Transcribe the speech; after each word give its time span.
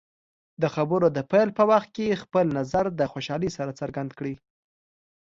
د 0.61 0.63
خبرو 0.75 1.07
د 1.17 1.19
پیل 1.31 1.49
په 1.57 1.63
وخت 1.71 1.89
کې 1.95 2.19
خپل 2.23 2.45
نظر 2.57 2.85
د 2.99 3.01
خوشحالۍ 3.11 3.49
سره 3.57 3.77
څرګند 3.79 4.09
کړئ. 4.17 4.33